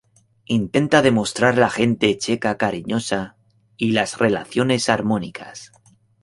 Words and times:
Intenta 0.53 1.03
demostrar 1.03 1.59
la 1.59 1.69
gente 1.69 2.17
checa 2.17 2.57
cariñosa 2.57 3.35
y 3.77 3.91
las 3.91 4.17
relaciones 4.17 4.89
armónicas. 4.89 5.71